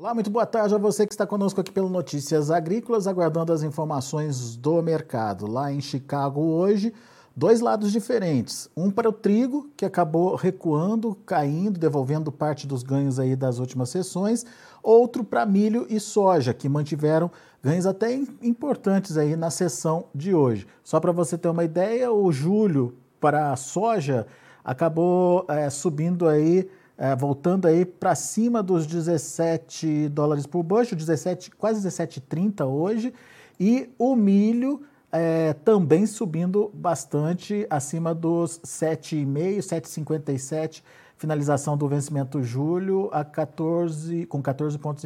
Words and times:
Olá, 0.00 0.14
muito 0.14 0.30
boa 0.30 0.46
tarde 0.46 0.74
a 0.74 0.78
você 0.78 1.06
que 1.06 1.12
está 1.12 1.26
conosco 1.26 1.60
aqui 1.60 1.70
pelo 1.70 1.90
Notícias 1.90 2.50
Agrícolas, 2.50 3.06
aguardando 3.06 3.52
as 3.52 3.62
informações 3.62 4.56
do 4.56 4.80
mercado. 4.80 5.46
Lá 5.46 5.70
em 5.70 5.78
Chicago 5.82 6.40
hoje, 6.40 6.94
dois 7.36 7.60
lados 7.60 7.92
diferentes. 7.92 8.66
Um 8.74 8.90
para 8.90 9.10
o 9.10 9.12
trigo, 9.12 9.68
que 9.76 9.84
acabou 9.84 10.36
recuando, 10.36 11.14
caindo, 11.26 11.78
devolvendo 11.78 12.32
parte 12.32 12.66
dos 12.66 12.82
ganhos 12.82 13.20
aí 13.20 13.36
das 13.36 13.58
últimas 13.58 13.90
sessões. 13.90 14.46
Outro 14.82 15.22
para 15.22 15.44
milho 15.44 15.86
e 15.90 16.00
soja, 16.00 16.54
que 16.54 16.66
mantiveram 16.66 17.30
ganhos 17.62 17.84
até 17.84 18.14
importantes 18.40 19.18
aí 19.18 19.36
na 19.36 19.50
sessão 19.50 20.06
de 20.14 20.34
hoje. 20.34 20.66
Só 20.82 20.98
para 20.98 21.12
você 21.12 21.36
ter 21.36 21.50
uma 21.50 21.62
ideia, 21.62 22.10
o 22.10 22.32
julho 22.32 22.94
para 23.20 23.52
a 23.52 23.56
soja 23.56 24.26
acabou 24.64 25.44
é, 25.46 25.68
subindo 25.68 26.26
aí 26.26 26.70
é, 27.00 27.16
voltando 27.16 27.66
aí 27.66 27.86
para 27.86 28.14
cima 28.14 28.62
dos 28.62 28.86
17 28.86 30.10
dólares 30.10 30.46
por 30.46 30.62
bushel, 30.62 30.98
17, 30.98 31.50
quase 31.52 31.88
17,30 31.88 32.66
hoje, 32.66 33.14
e 33.58 33.88
o 33.98 34.14
milho 34.14 34.82
é, 35.10 35.54
também 35.54 36.04
subindo 36.04 36.70
bastante 36.74 37.66
acima 37.70 38.14
dos 38.14 38.60
7,5, 38.60 39.60
7,57, 39.60 40.82
finalização 41.16 41.74
do 41.74 41.88
vencimento 41.88 42.42
julho 42.42 43.08
a 43.12 43.24
14, 43.24 44.26
com 44.26 44.42
14 44.42 44.78
pontos 44.78 45.02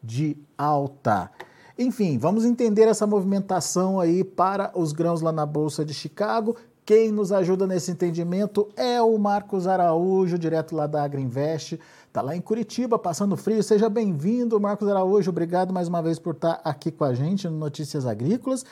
de 0.00 0.36
alta. 0.56 1.32
Enfim, 1.76 2.16
vamos 2.16 2.44
entender 2.44 2.86
essa 2.86 3.08
movimentação 3.08 3.98
aí 3.98 4.22
para 4.22 4.70
os 4.72 4.92
grãos 4.92 5.20
lá 5.20 5.32
na 5.32 5.44
Bolsa 5.44 5.84
de 5.84 5.92
Chicago. 5.92 6.56
Quem 6.86 7.10
nos 7.10 7.32
ajuda 7.32 7.66
nesse 7.66 7.90
entendimento 7.90 8.68
é 8.76 9.00
o 9.00 9.16
Marcos 9.16 9.66
Araújo, 9.66 10.38
direto 10.38 10.76
lá 10.76 10.86
da 10.86 11.02
Agriinvest. 11.02 11.80
Está 12.06 12.20
lá 12.20 12.36
em 12.36 12.42
Curitiba, 12.42 12.98
passando 12.98 13.38
frio. 13.38 13.62
Seja 13.62 13.88
bem-vindo, 13.88 14.60
Marcos 14.60 14.86
Araújo. 14.86 15.30
Obrigado 15.30 15.72
mais 15.72 15.88
uma 15.88 16.02
vez 16.02 16.18
por 16.18 16.34
estar 16.34 16.60
aqui 16.62 16.90
com 16.90 17.04
a 17.04 17.14
gente 17.14 17.48
no 17.48 17.56
Notícias 17.56 18.04
Agrícolas. 18.04 18.66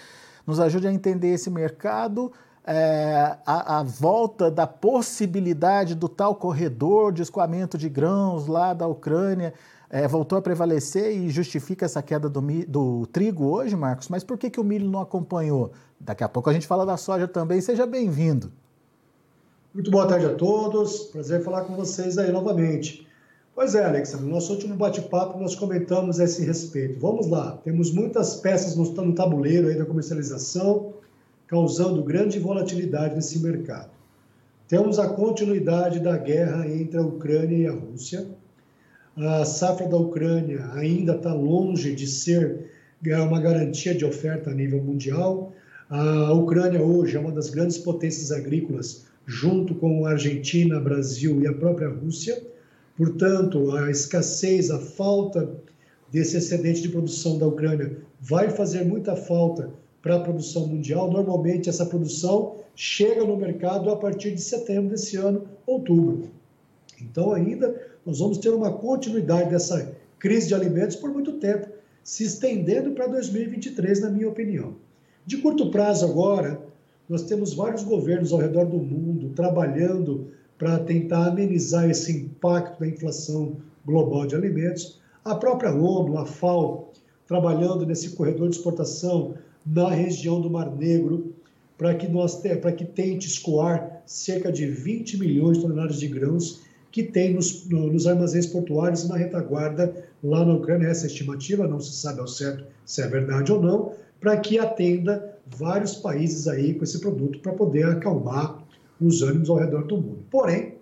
Nos 0.47 0.61
ajude 0.61 0.87
a 0.87 0.93
entender 0.93 1.29
esse 1.29 1.49
mercado, 1.49 2.31
é, 2.67 3.39
a, 3.47 3.79
a, 3.79 3.83
volta 3.83 4.51
da 4.51 4.67
possibilidade 4.67 5.95
do 5.95 6.07
tal 6.07 6.35
corredor 6.35 7.15
de 7.15 7.23
escoamento 7.23 7.79
de 7.79 7.89
grãos 7.89 8.47
lá 8.47 8.75
da 8.75 8.87
Ucrânia 8.87 9.55
é, 9.93 10.09
voltou 10.09 10.39
a 10.39 10.43
prevalecer 10.43 11.15
e 11.15 11.29
justifica 11.29 11.85
essa 11.85 12.03
queda 12.03 12.27
do, 12.27 12.41
do, 12.67 13.07
trigo 13.09 13.45
hoje, 13.45 13.77
Marcos. 13.77 14.09
Mas 14.09 14.25
por 14.25 14.39
que, 14.39 14.49
que 14.49 14.59
o 14.59 14.65
milho 14.65 14.89
não 14.89 15.03
acompanhou? 15.03 15.71
Daqui 16.01 16.25
a 16.25 16.29
pouco 16.31 16.49
a 16.49 16.53
gente 16.55 16.67
fala 16.67 16.87
da 16.87 16.97
soja 16.97 17.29
também. 17.29 17.61
Seja 17.61 17.85
bem-vindo. 17.85 18.51
Muito 19.75 19.91
boa 19.91 20.09
tarde 20.09 20.25
a 20.25 20.35
todos. 20.35 21.01
Prazer 21.05 21.45
falar 21.45 21.65
com 21.65 21.77
vocês 21.77 22.17
aí 22.17 22.33
novamente. 22.33 23.07
Pois 23.55 23.75
é, 23.75 23.85
Alexandre, 23.85 24.25
no 24.25 24.33
nosso 24.33 24.55
último 24.55 24.75
bate-papo 24.75 25.39
nós 25.39 25.55
comentamos 25.55 26.19
a 26.19 26.25
esse 26.25 26.43
respeito. 26.43 26.99
Vamos 26.99 27.29
lá, 27.29 27.59
temos 27.63 27.93
muitas 27.93 28.37
peças 28.37 28.75
no 28.77 29.15
tabuleiro 29.15 29.69
aí 29.69 29.77
da 29.77 29.85
comercialização, 29.85 30.95
causando 31.47 32.03
grande 32.03 32.39
volatilidade 32.39 33.15
nesse 33.15 33.39
mercado. 33.41 33.91
Temos 34.67 34.99
a 34.99 35.07
continuidade 35.07 36.01
da 36.01 36.17
guerra 36.17 36.67
entre 36.67 36.97
a 36.97 37.03
Ucrânia 37.03 37.59
e 37.59 37.67
a 37.67 37.73
Rússia. 37.73 38.27
A 39.17 39.45
safra 39.45 39.87
da 39.87 39.97
Ucrânia 39.99 40.71
ainda 40.73 41.17
está 41.17 41.35
longe 41.35 41.95
de 41.95 42.07
ser 42.07 42.71
uma 43.05 43.41
garantia 43.41 43.95
de 43.95 44.07
oferta 44.07 44.51
a 44.51 44.55
nível 44.55 44.83
mundial. 44.83 45.53
A 45.91 46.33
Ucrânia 46.33 46.81
hoje 46.81 47.17
é 47.17 47.21
uma 47.21 47.31
das 47.31 47.51
grandes 47.51 47.77
potências 47.77 48.33
agrícolas, 48.33 49.05
junto 49.27 49.75
com 49.75 50.07
a 50.07 50.13
Argentina, 50.13 50.81
Brasil 50.81 51.43
e 51.43 51.47
a 51.47 51.53
própria 51.53 51.91
Rússia. 51.91 52.43
Portanto, 52.97 53.77
a 53.77 53.91
escassez, 53.91 54.71
a 54.71 54.79
falta 54.79 55.57
desse 56.11 56.39
excedente 56.39 56.81
de 56.81 56.89
produção 56.89 57.37
da 57.37 57.47
Ucrânia 57.47 57.99
vai 58.19 58.49
fazer 58.49 58.83
muita 58.83 59.15
falta 59.15 59.69
para 60.01 60.17
a 60.17 60.21
produção 60.21 60.67
mundial. 60.67 61.11
Normalmente, 61.11 61.69
essa 61.69 61.85
produção 61.85 62.57
chega 62.75 63.23
no 63.25 63.37
mercado 63.37 63.91
a 63.91 63.97
partir 63.97 64.35
de 64.35 64.41
setembro 64.41 64.89
desse 64.89 65.19
ano, 65.19 65.45
outubro. 65.67 66.31
Então, 67.11 67.33
ainda 67.33 67.75
nós 68.05 68.19
vamos 68.19 68.39
ter 68.39 68.51
uma 68.51 68.73
continuidade 68.73 69.51
dessa 69.51 69.95
crise 70.19 70.49
de 70.49 70.55
alimentos 70.55 70.97
por 70.97 71.11
muito 71.11 71.33
tempo, 71.35 71.69
se 72.03 72.25
estendendo 72.25 72.93
para 72.93 73.07
2023, 73.07 74.01
na 74.01 74.11
minha 74.11 74.29
opinião. 74.29 74.75
De 75.27 75.39
curto 75.39 75.71
prazo, 75.71 76.05
agora, 76.05 76.61
nós 77.09 77.23
temos 77.23 77.55
vários 77.55 77.83
governos 77.83 78.33
ao 78.33 78.39
redor 78.39 78.65
do 78.65 78.79
mundo 78.79 79.31
trabalhando 79.35 80.29
para 80.59 80.79
tentar 80.79 81.27
amenizar 81.27 81.91
esse 81.91 82.13
impacto 82.13 82.81
da 82.81 82.87
inflação 82.87 83.57
global 83.85 84.27
de 84.27 84.35
alimentos. 84.35 85.01
A 85.25 85.35
própria 85.35 85.73
ONU, 85.73 86.17
a 86.19 86.27
FAO, 86.27 86.93
trabalhando 87.27 87.87
nesse 87.87 88.11
corredor 88.11 88.49
de 88.49 88.57
exportação 88.57 89.35
na 89.65 89.91
região 89.91 90.41
do 90.41 90.51
Mar 90.51 90.71
Negro, 90.75 91.33
para 91.77 91.95
que, 91.95 92.07
nós, 92.07 92.37
para 92.37 92.73
que 92.73 92.85
tente 92.85 93.27
escoar 93.27 94.03
cerca 94.07 94.53
de 94.53 94.67
20 94.67 95.19
milhões 95.19 95.57
de 95.57 95.65
toneladas 95.65 95.99
de 95.99 96.07
grãos 96.07 96.61
que 96.93 97.03
tem 97.03 97.33
nos, 97.33 97.67
nos 97.69 98.07
armazéns 98.07 98.47
portuários 98.47 99.05
e 99.05 99.09
na 99.09 99.17
retaguarda 99.17 100.05
lá 100.23 100.45
na 100.45 100.55
Ucrânia. 100.55 100.89
Essa 100.89 101.07
estimativa 101.07 101.67
não 101.67 101.81
se 101.81 101.95
sabe 101.95 102.21
ao 102.21 102.29
certo 102.29 102.65
se 102.85 103.01
é 103.01 103.09
verdade 103.09 103.51
ou 103.51 103.61
não, 103.61 103.95
para 104.21 104.37
que 104.37 104.59
atenda 104.59 105.37
vários 105.47 105.97
países 105.97 106.47
aí 106.47 106.75
com 106.75 106.85
esse 106.85 107.01
produto 107.01 107.39
para 107.41 107.53
poder 107.53 107.87
acalmar 107.87 108.63
os 109.01 109.23
ânimos 109.23 109.49
ao 109.49 109.57
redor 109.57 109.85
do 109.87 109.97
mundo. 109.97 110.19
Porém, 110.31 110.75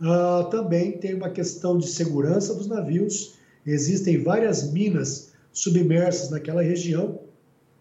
uh, 0.00 0.48
também 0.50 0.92
tem 0.98 1.14
uma 1.14 1.30
questão 1.30 1.78
de 1.78 1.88
segurança 1.88 2.54
dos 2.54 2.66
navios. 2.66 3.34
Existem 3.66 4.22
várias 4.22 4.70
minas 4.70 5.32
submersas 5.50 6.30
naquela 6.30 6.62
região, 6.62 7.20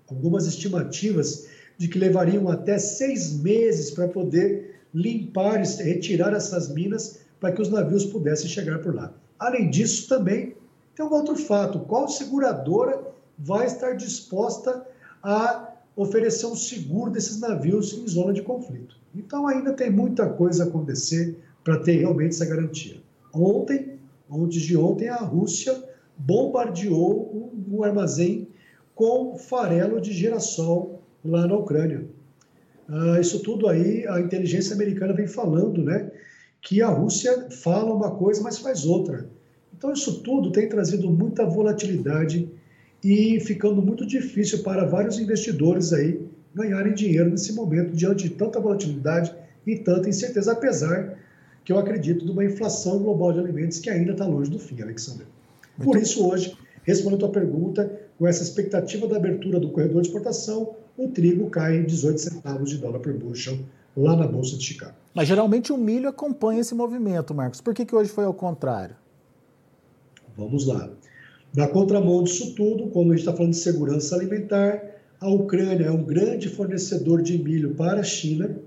algumas 0.10 0.48
estimativas 0.48 1.48
de 1.78 1.88
que 1.88 2.00
levariam 2.00 2.48
até 2.50 2.78
seis 2.78 3.34
meses 3.34 3.92
para 3.92 4.08
poder 4.08 4.76
limpar, 4.94 5.62
retirar 5.62 6.34
essas 6.34 6.70
minas 6.70 7.22
para 7.42 7.52
que 7.52 7.62
os 7.62 7.70
navios 7.70 8.06
pudessem 8.06 8.48
chegar 8.48 8.80
por 8.80 8.96
lá. 8.96 9.12
Além 9.38 9.70
disso, 9.70 10.08
também 10.08 10.56
tem 10.96 11.06
um 11.06 11.12
outro 11.12 11.36
fato: 11.36 11.80
qual 11.80 12.08
seguradora 12.08 13.02
vai 13.38 13.66
estar 13.66 13.94
disposta 13.94 14.86
a 15.24 15.74
oferecer 15.96 16.46
um 16.46 16.56
seguro 16.56 17.12
desses 17.12 17.40
navios 17.40 17.94
em 17.94 18.08
zona 18.08 18.32
de 18.32 18.42
conflito. 18.42 18.96
Então 19.14 19.48
ainda 19.48 19.74
tem 19.74 19.90
muita 19.92 20.30
coisa 20.30 20.64
a 20.64 20.68
acontecer 20.68 21.38
para 21.64 21.80
ter 21.80 21.98
realmente 21.98 22.36
essa 22.36 22.46
garantia. 22.46 23.02
Ontem, 23.34 24.00
antes 24.32 24.62
de 24.62 24.78
ontem, 24.78 25.10
a 25.10 25.18
Rússia 25.18 25.84
bombardeou 26.18 27.52
um, 27.70 27.84
armazém 27.84 28.48
com 28.96 29.38
farelo 29.38 30.00
de 30.00 30.14
girassol 30.14 31.02
lá 31.26 31.48
na 31.48 31.56
Ucrânia. 31.56 32.06
Ah, 32.88 33.20
isso 33.20 33.42
tudo 33.42 33.68
aí 33.68 34.06
a 34.08 34.20
inteligência 34.20 34.76
americana 34.76 35.14
vem 35.14 35.28
falando, 35.28 35.84
né? 35.84 36.11
Que 36.62 36.82
a 36.82 36.88
Rússia 36.88 37.50
fala 37.50 37.94
uma 37.94 38.12
coisa, 38.12 38.42
mas 38.42 38.60
faz 38.60 38.86
outra. 38.86 39.28
Então 39.76 39.92
isso 39.92 40.22
tudo 40.22 40.52
tem 40.52 40.70
trazido 40.70 41.10
muita 41.10 41.46
volatilidade 41.46 42.48
e 43.04 43.40
ficando 43.40 43.82
muito 43.82 44.06
difícil 44.06 44.62
para 44.62 44.86
vários 44.86 45.18
investidores 45.18 45.92
aí 45.92 46.22
ganharem 46.54 46.94
dinheiro 46.94 47.30
nesse 47.30 47.54
momento 47.54 47.96
diante 47.96 48.30
de 48.30 48.36
tanta 48.36 48.60
volatilidade 48.60 49.34
e 49.66 49.78
tanta 49.78 50.10
incerteza, 50.10 50.52
apesar 50.52 51.18
que 51.64 51.72
eu 51.72 51.80
acredito 51.80 52.26
de 52.26 52.32
uma 52.32 52.44
inflação 52.44 53.00
global 53.00 53.34
de 53.34 53.40
alimentos 53.40 53.80
que 53.80 53.90
ainda 53.90 54.12
está 54.12 54.26
longe 54.26 54.50
do 54.50 54.60
fim, 54.60 54.82
Alexandre. 54.82 55.26
Por 55.84 55.98
isso, 55.98 56.28
hoje, 56.28 56.56
respondendo 56.84 57.26
a 57.26 57.30
tua 57.30 57.42
pergunta, 57.42 58.00
com 58.18 58.28
essa 58.28 58.44
expectativa 58.44 59.08
da 59.08 59.18
abertura 59.18 59.60
do 59.60 59.70
corredor 59.70 60.02
de 60.02 60.08
exportação, 60.08 60.76
o 60.98 61.08
trigo 61.08 61.50
cai 61.50 61.78
em 61.78 61.86
18 61.86 62.20
centavos 62.20 62.70
de 62.70 62.78
dólar 62.78 63.00
por 63.00 63.14
bushel 63.14 63.58
lá 63.96 64.16
na 64.16 64.28
Bolsa 64.28 64.58
de 64.58 64.64
Chicago. 64.64 64.96
Mas 65.14 65.28
geralmente 65.28 65.74
o 65.74 65.78
milho 65.78 66.08
acompanha 66.08 66.62
esse 66.62 66.74
movimento, 66.74 67.34
Marcos. 67.34 67.62
Por 67.62 67.74
que, 67.74 67.86
que 67.86 67.96
hoje 67.96 68.10
foi 68.10 68.24
ao 68.24 68.34
contrário? 68.34 68.96
Vamos 70.38 70.66
lá. 70.66 70.90
Na 71.56 71.68
contramão 71.68 72.24
disso 72.24 72.56
tudo, 72.56 72.88
quando 72.88 73.12
a 73.12 73.16
gente 73.16 73.20
está 73.20 73.34
falando 73.34 73.52
de 73.52 73.58
segurança 73.58 74.16
alimentar, 74.16 74.82
a 75.20 75.30
Ucrânia 75.30 75.86
é 75.86 75.92
um 75.92 76.04
grande 76.04 76.48
fornecedor 76.48 77.22
de 77.22 77.38
milho 77.38 77.76
para 77.76 78.00
a 78.00 78.04
China. 78.04 78.58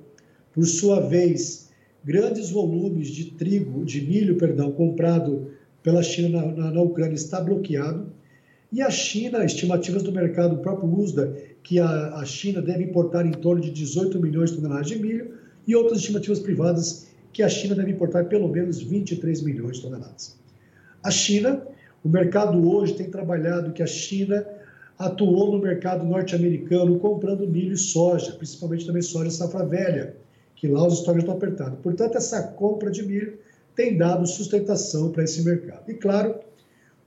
Por 0.53 0.67
sua 0.67 1.01
vez, 1.01 1.71
grandes 2.05 2.51
volumes 2.51 3.09
de 3.09 3.33
trigo, 3.33 3.85
de 3.85 4.03
milho, 4.03 4.37
perdão, 4.37 4.71
comprado 4.71 5.51
pela 5.83 6.03
China 6.03 6.43
na, 6.43 6.53
na, 6.53 6.71
na 6.73 6.83
Ucrânia 6.83 7.15
está 7.15 7.41
bloqueado. 7.41 8.13
E 8.75 8.83
a 8.83 8.91
China, 8.91 9.45
estimativas 9.45 10.03
do 10.03 10.11
mercado, 10.11 10.57
o 10.57 10.59
próprio 10.59 10.93
USDA, 10.93 11.33
que 11.63 11.79
a, 11.79 12.17
a 12.17 12.25
China 12.25 12.61
deve 12.61 12.83
importar 12.83 13.25
em 13.25 13.31
torno 13.31 13.63
de 13.63 13.71
18 13.71 14.21
milhões 14.21 14.51
de 14.51 14.57
toneladas 14.57 14.89
de 14.89 14.99
milho, 14.99 15.33
e 15.65 15.77
outras 15.77 16.01
estimativas 16.01 16.41
privadas 16.41 17.07
que 17.33 17.41
a 17.45 17.49
China 17.49 17.77
deve 17.77 17.93
importar 17.93 18.25
pelo 18.25 18.49
menos 18.49 18.83
23 18.83 19.43
milhões 19.43 19.77
de 19.77 19.83
toneladas. 19.83 20.37
A 21.05 21.11
China 21.13 21.63
o 22.03 22.09
mercado 22.09 22.69
hoje 22.69 22.95
tem 22.95 23.09
trabalhado 23.09 23.73
que 23.73 23.83
a 23.83 23.87
China 23.87 24.45
atuou 24.99 25.53
no 25.53 25.63
mercado 25.63 26.05
norte-americano 26.05 26.99
comprando 26.99 27.47
milho 27.47 27.75
e 27.75 27.79
soja, 27.79 28.33
principalmente 28.33 28.87
também 28.87 29.03
soja 29.03 29.31
safra 29.31 29.65
velha, 29.65 30.17
que 30.57 30.67
lá 30.67 30.85
os 30.85 30.95
estoques 30.95 31.23
estão 31.23 31.37
apertados. 31.37 31.79
Portanto, 31.81 32.17
essa 32.17 32.43
compra 32.43 32.91
de 32.91 33.05
milho 33.05 33.39
tem 33.77 33.97
dado 33.97 34.27
sustentação 34.27 35.13
para 35.13 35.23
esse 35.23 35.45
mercado. 35.45 35.89
E 35.89 35.95
claro 35.95 36.35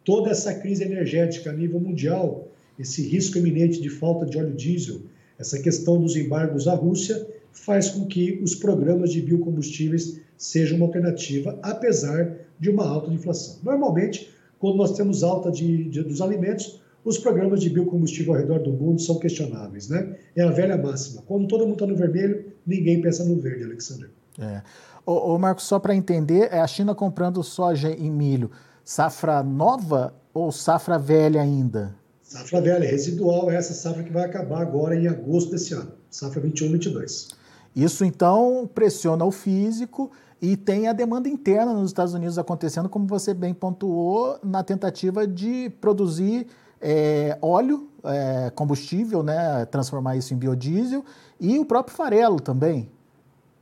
toda 0.07 0.31
essa 0.31 0.53
crise 0.53 0.85
energética 0.85 1.49
a 1.49 1.53
nível 1.53 1.81
mundial, 1.81 2.47
esse 2.79 3.05
risco 3.05 3.37
iminente 3.37 3.81
de 3.81 3.89
falta 3.89 4.25
de 4.25 4.37
óleo 4.37 4.53
diesel, 4.53 5.01
essa 5.37 5.59
questão 5.59 5.99
dos 5.99 6.15
embargos 6.15 6.65
à 6.65 6.73
Rússia, 6.73 7.27
faz 7.51 7.89
com 7.89 8.05
que 8.05 8.39
os 8.41 8.55
programas 8.55 9.11
de 9.11 9.21
biocombustíveis 9.21 10.21
sejam 10.37 10.77
uma 10.77 10.85
alternativa, 10.85 11.59
apesar 11.61 12.37
de 12.57 12.69
uma 12.69 12.87
alta 12.87 13.11
inflação. 13.11 13.57
Normalmente, 13.61 14.31
quando 14.57 14.77
nós 14.77 14.93
temos 14.93 15.23
alta 15.23 15.51
de, 15.51 15.89
de, 15.89 16.01
dos 16.03 16.21
alimentos, 16.21 16.79
os 17.03 17.17
programas 17.17 17.59
de 17.59 17.69
biocombustível 17.69 18.33
ao 18.33 18.39
redor 18.39 18.59
do 18.59 18.71
mundo 18.71 19.01
são 19.01 19.19
questionáveis, 19.19 19.89
né? 19.89 20.15
É 20.33 20.41
a 20.41 20.51
velha 20.51 20.77
máxima. 20.77 21.21
Quando 21.23 21.49
todo 21.49 21.65
mundo 21.65 21.73
está 21.73 21.85
no 21.85 21.97
vermelho, 21.97 22.45
ninguém 22.65 23.01
pensa 23.01 23.25
no 23.25 23.35
verde, 23.41 23.65
Alexandre. 23.65 24.07
É. 24.39 24.61
Ô, 25.05 25.33
ô 25.33 25.37
Marcos, 25.37 25.65
só 25.65 25.79
para 25.79 25.93
entender, 25.93 26.47
é 26.49 26.59
a 26.59 26.67
China 26.67 26.95
comprando 26.95 27.43
soja 27.43 27.89
e 27.91 28.09
milho, 28.09 28.49
safra 28.87 29.43
nova 29.43 30.13
ou 30.33 30.49
safra 30.49 30.97
velha 30.97 31.41
ainda? 31.41 31.93
Safra 32.21 32.61
velha, 32.61 32.89
residual, 32.89 33.51
é 33.51 33.55
essa 33.57 33.73
safra 33.73 34.01
que 34.01 34.13
vai 34.13 34.23
acabar 34.23 34.61
agora 34.61 34.95
em 34.95 35.09
agosto 35.09 35.51
desse 35.51 35.73
ano, 35.73 35.91
safra 36.09 36.41
21-22. 36.41 37.33
Isso 37.75 38.05
então 38.05 38.69
pressiona 38.73 39.25
o 39.25 39.31
físico 39.31 40.09
e 40.41 40.55
tem 40.55 40.87
a 40.87 40.93
demanda 40.93 41.27
interna 41.27 41.73
nos 41.73 41.89
Estados 41.89 42.13
Unidos 42.13 42.37
acontecendo, 42.37 42.87
como 42.87 43.05
você 43.05 43.33
bem 43.33 43.53
pontuou, 43.53 44.39
na 44.41 44.63
tentativa 44.63 45.27
de 45.27 45.69
produzir 45.81 46.47
é, 46.79 47.37
óleo, 47.41 47.89
é, 48.05 48.49
combustível, 48.51 49.21
né, 49.21 49.65
transformar 49.65 50.15
isso 50.15 50.33
em 50.33 50.37
biodiesel, 50.37 51.03
e 51.41 51.59
o 51.59 51.65
próprio 51.65 51.93
farelo 51.93 52.39
também. 52.39 52.89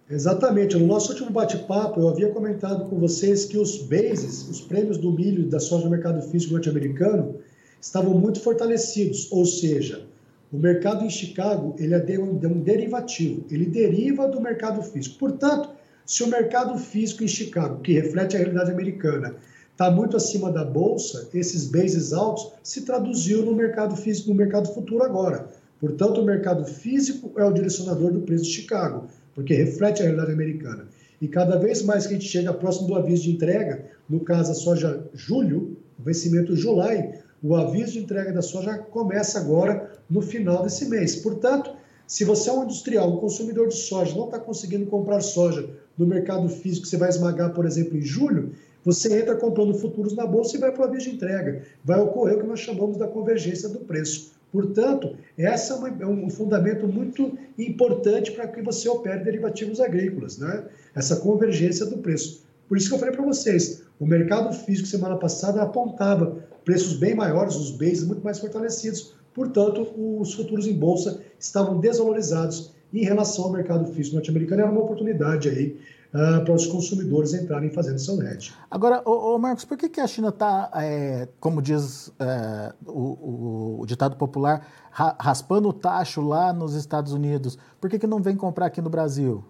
Exatamente. 0.09 0.77
No 0.77 0.85
nosso 0.85 1.11
último 1.11 1.31
bate-papo, 1.31 1.99
eu 1.99 2.09
havia 2.09 2.29
comentado 2.29 2.87
com 2.89 2.99
vocês 2.99 3.45
que 3.45 3.57
os 3.57 3.77
bases, 3.79 4.47
os 4.47 4.61
prêmios 4.61 4.97
do 4.97 5.11
milho 5.11 5.43
e 5.43 5.49
da 5.49 5.59
soja 5.59 5.85
no 5.85 5.89
mercado 5.89 6.21
físico 6.29 6.53
norte-americano, 6.53 7.35
estavam 7.81 8.13
muito 8.13 8.39
fortalecidos, 8.39 9.31
ou 9.31 9.45
seja, 9.45 10.05
o 10.51 10.57
mercado 10.57 11.03
em 11.03 11.09
Chicago 11.09 11.75
ele 11.77 11.95
é 11.95 12.19
um, 12.19 12.37
derivativo, 12.61 13.45
ele 13.49 13.65
deriva 13.65 14.27
do 14.27 14.39
mercado 14.39 14.81
físico. 14.83 15.17
Portanto, 15.17 15.69
se 16.05 16.23
o 16.23 16.27
mercado 16.27 16.77
físico 16.77 17.23
em 17.23 17.27
Chicago, 17.27 17.81
que 17.81 17.93
reflete 17.93 18.35
a 18.35 18.39
realidade 18.39 18.71
americana, 18.71 19.35
está 19.71 19.89
muito 19.89 20.15
acima 20.15 20.51
da 20.51 20.63
bolsa, 20.63 21.29
esses 21.33 21.65
bases 21.65 22.13
altos 22.13 22.51
se 22.63 22.81
traduziu 22.81 23.43
no 23.43 23.55
mercado 23.55 23.95
físico, 23.95 24.29
no 24.29 24.35
mercado 24.35 24.71
futuro 24.71 25.03
agora. 25.03 25.47
Portanto, 25.79 26.21
o 26.21 26.25
mercado 26.25 26.63
físico 26.63 27.31
é 27.37 27.43
o 27.43 27.51
direcionador 27.51 28.11
do 28.11 28.21
preço 28.21 28.45
de 28.45 28.51
Chicago, 28.51 29.07
porque 29.35 29.53
reflete 29.53 30.01
a 30.01 30.05
realidade 30.05 30.31
americana. 30.31 30.87
E 31.21 31.27
cada 31.27 31.57
vez 31.57 31.83
mais 31.83 32.07
que 32.07 32.13
a 32.13 32.17
gente 32.17 32.29
chega 32.29 32.53
próximo 32.53 32.87
do 32.87 32.95
aviso 32.95 33.23
de 33.23 33.31
entrega, 33.31 33.85
no 34.09 34.21
caso 34.21 34.51
a 34.51 34.55
soja 34.55 35.05
julho, 35.13 35.77
o 35.99 36.03
vencimento 36.03 36.55
July, 36.55 37.19
o 37.43 37.55
aviso 37.55 37.93
de 37.93 37.99
entrega 37.99 38.31
da 38.31 38.41
soja 38.41 38.77
começa 38.77 39.39
agora 39.39 39.91
no 40.09 40.21
final 40.21 40.63
desse 40.63 40.89
mês. 40.89 41.17
Portanto, 41.17 41.75
se 42.07 42.23
você 42.23 42.49
é 42.49 42.53
um 42.53 42.63
industrial, 42.63 43.11
um 43.11 43.17
consumidor 43.17 43.67
de 43.67 43.75
soja, 43.75 44.15
não 44.15 44.25
está 44.25 44.39
conseguindo 44.39 44.85
comprar 44.85 45.21
soja 45.21 45.69
no 45.97 46.05
mercado 46.05 46.47
físico, 46.49 46.87
você 46.87 46.97
vai 46.97 47.09
esmagar, 47.09 47.53
por 47.53 47.65
exemplo, 47.65 47.97
em 47.97 48.01
julho, 48.01 48.51
você 48.83 49.19
entra 49.19 49.35
comprando 49.35 49.73
futuros 49.73 50.15
na 50.15 50.27
bolsa 50.27 50.55
e 50.55 50.59
vai 50.59 50.71
para 50.71 50.83
o 50.83 50.85
aviso 50.85 51.09
de 51.09 51.15
entrega. 51.15 51.63
Vai 51.83 51.99
ocorrer 51.99 52.37
o 52.37 52.41
que 52.41 52.47
nós 52.47 52.59
chamamos 52.59 52.97
da 52.97 53.07
convergência 53.07 53.67
do 53.67 53.79
preço. 53.79 54.34
Portanto, 54.55 55.17
esse 55.37 55.73
é 55.99 56.07
um 56.07 56.29
fundamento 56.29 56.87
muito 56.87 57.37
importante 57.59 58.31
para 58.31 58.47
que 58.47 58.61
você 58.61 58.87
opere 58.87 59.21
derivativos 59.21 59.81
agrícolas, 59.81 60.37
né? 60.37 60.63
essa 60.95 61.17
convergência 61.17 61.85
do 61.85 61.97
preço. 61.97 62.45
Por 62.65 62.77
isso 62.77 62.87
que 62.87 62.95
eu 62.95 62.99
falei 62.99 63.13
para 63.13 63.25
vocês, 63.25 63.83
o 63.99 64.05
mercado 64.05 64.53
físico 64.53 64.87
semana 64.87 65.17
passada 65.17 65.61
apontava 65.61 66.37
preços 66.63 66.93
bem 66.93 67.13
maiores, 67.13 67.57
os 67.57 67.71
bens 67.71 68.01
muito 68.05 68.23
mais 68.23 68.39
fortalecidos, 68.39 69.13
portanto, 69.33 69.89
os 69.97 70.33
futuros 70.33 70.65
em 70.65 70.73
bolsa 70.73 71.19
estavam 71.37 71.77
desvalorizados 71.77 72.71
em 72.93 73.03
relação 73.03 73.43
ao 73.43 73.51
mercado 73.51 73.91
físico 73.91 74.15
norte-americano. 74.15 74.61
Era 74.61 74.71
uma 74.71 74.83
oportunidade 74.83 75.49
aí 75.49 75.77
uh, 76.15 76.43
para 76.43 76.53
os 76.53 76.65
consumidores 76.65 77.33
entrarem 77.33 77.69
fazendo 77.69 77.99
seu 77.99 78.21
hedge. 78.23 78.53
Agora, 78.71 79.01
ô, 79.05 79.35
ô 79.35 79.37
Marcos, 79.37 79.65
por 79.65 79.77
que, 79.77 79.89
que 79.89 79.99
a 79.99 80.07
China 80.07 80.29
está, 80.29 80.71
é, 80.75 81.27
como 81.39 81.61
diz 81.61 82.11
é, 82.17 82.73
o, 82.87 82.91
o, 82.91 83.77
o, 83.81 83.85
ditado 83.85 84.15
popular, 84.15 84.65
ra 84.89 85.15
raspando 85.19 85.67
o 85.67 85.73
tacho 85.73 86.21
lá 86.21 86.53
nos 86.53 86.73
Estados 86.73 87.11
Unidos? 87.11 87.57
Por 87.81 87.89
que, 87.89 87.99
que 87.99 88.07
não 88.07 88.21
vem 88.21 88.35
comprar 88.35 88.67
aqui 88.67 88.81
no 88.81 88.89
Brasil? 88.89 89.43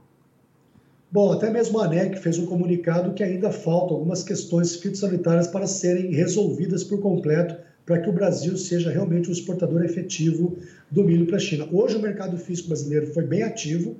Bom, 1.12 1.32
até 1.32 1.50
mesmo 1.50 1.80
a 1.80 1.86
ANEC 1.86 2.18
fez 2.18 2.40
um 2.40 2.46
comunicado 2.46 3.14
que 3.14 3.24
ainda 3.24 3.52
faltam 3.52 3.96
algumas 3.96 4.24
questões 4.24 4.76
fitossanitárias 4.76 5.48
para 5.48 5.68
serem 5.68 6.12
resolvidas 6.12 6.84
por 6.84 7.00
completo 7.00 7.56
para 7.86 8.00
que 8.00 8.10
o 8.10 8.14
Brasil 8.14 8.58
seja 8.58 8.90
realmente 8.90 9.30
um 9.30 9.32
exportador 9.32 9.86
efetivo 9.86 10.58
do 10.90 11.04
milho 11.04 11.28
para 11.28 11.38
a 11.38 11.40
China. 11.40 11.70
Hoje 11.72 11.96
o 11.96 12.02
mercado 12.02 12.36
físico 12.36 12.70
brasileiro 12.70 13.14
foi 13.14 13.24
bem 13.24 13.44
ativo, 13.44 13.96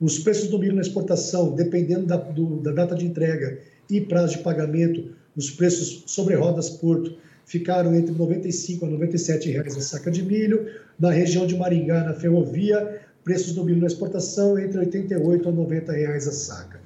os 0.00 0.18
preços 0.18 0.48
do 0.48 0.58
milho 0.58 0.74
na 0.74 0.82
exportação, 0.82 1.54
dependendo 1.54 2.06
da, 2.06 2.16
do, 2.16 2.60
da 2.60 2.72
data 2.72 2.94
de 2.94 3.04
entrega 3.04 3.58
e 3.90 4.00
prazo 4.00 4.36
de 4.36 4.42
pagamento, 4.42 5.10
os 5.36 5.50
preços 5.50 6.04
sobre 6.06 6.34
rodas 6.34 6.70
porto 6.70 7.14
ficaram 7.44 7.94
entre 7.94 8.14
95 8.14 8.84
a 8.84 8.88
97 8.90 9.50
reais 9.50 9.76
a 9.76 9.80
saca 9.80 10.10
de 10.10 10.22
milho. 10.22 10.66
Na 10.98 11.10
região 11.10 11.46
de 11.46 11.56
Maringá, 11.56 12.04
na 12.04 12.14
ferrovia, 12.14 13.00
preços 13.24 13.54
do 13.54 13.64
milho 13.64 13.80
na 13.80 13.86
exportação 13.86 14.58
entre 14.58 14.78
88 14.78 15.48
a 15.48 15.52
90 15.52 15.92
reais 15.92 16.28
a 16.28 16.32
saca. 16.32 16.80